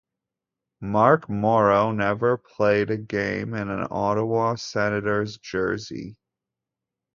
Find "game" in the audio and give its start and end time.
2.97-3.53